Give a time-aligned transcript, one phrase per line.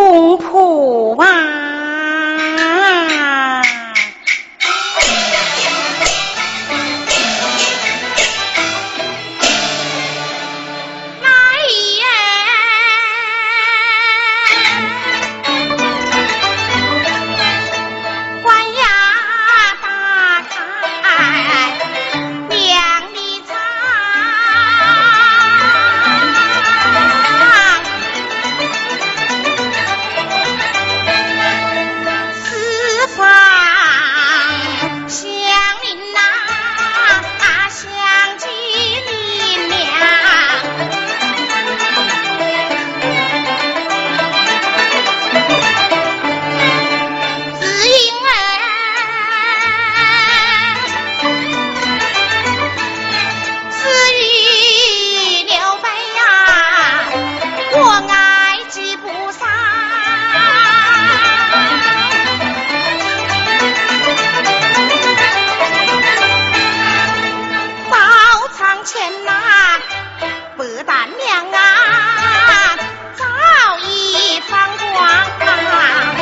[0.00, 1.49] 公仆啊。
[68.84, 69.78] 前那
[70.56, 72.76] 白担娘啊，
[73.14, 73.24] 早
[73.82, 76.19] 已放光。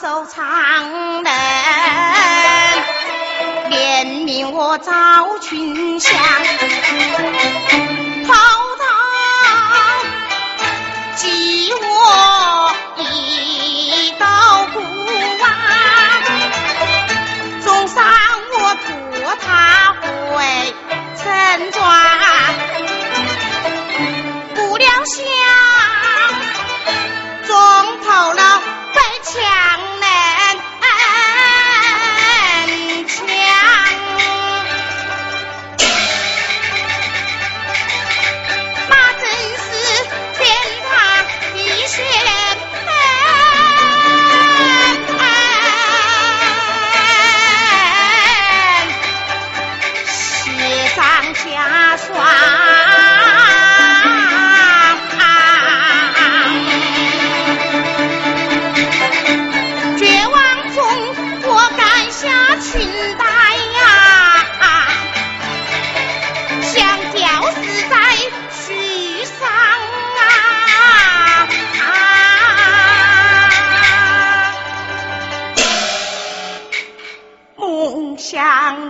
[0.00, 1.32] 手长人，
[3.70, 6.12] 怜悯我遭群乡。
[8.26, 8.34] 滔
[8.80, 8.84] 滔，
[11.14, 12.33] 激我。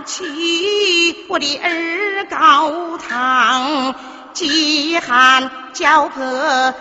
[0.05, 3.95] 起我的儿高堂，
[4.33, 6.73] 饥寒交迫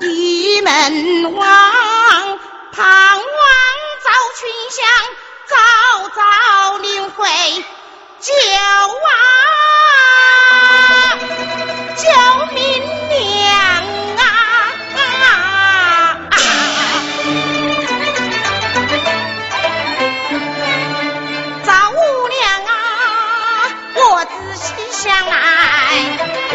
[0.00, 1.48] 闭门望，
[2.72, 3.22] 盼望
[4.02, 4.84] 早群香
[5.46, 5.56] 早
[6.08, 7.24] 早领回
[8.20, 9.10] 救啊，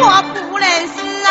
[0.09, 1.29] 我不能死啊！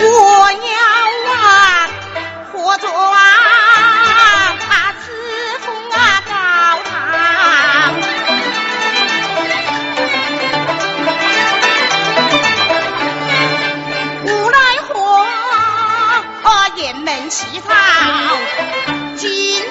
[0.00, 0.06] 我
[0.64, 0.68] 要
[1.34, 1.36] 啊
[2.50, 3.20] 活着啊，
[4.70, 4.72] 啊
[6.26, 6.32] 高
[6.88, 6.90] 堂，
[14.24, 14.56] 无奈
[14.88, 14.90] 何，
[16.76, 17.68] 雁门起唱，
[19.14, 19.26] 进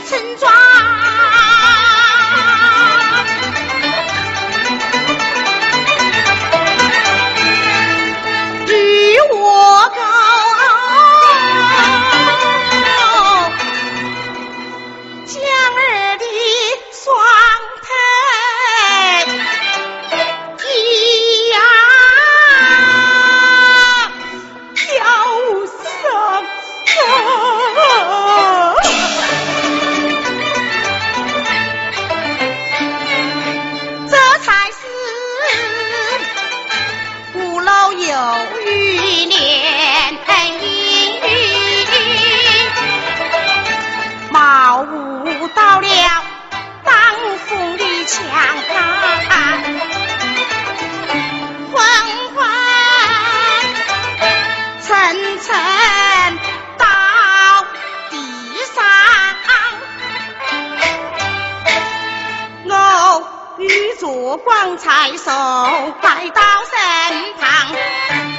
[0.06, 0.57] 村庄。
[64.44, 65.32] 光彩手
[66.02, 66.42] 来到
[66.72, 68.37] 身旁。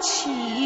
[0.00, 0.57] 起